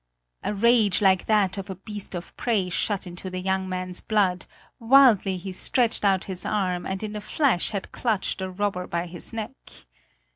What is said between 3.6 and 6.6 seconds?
man's blood; wildly he stretched out his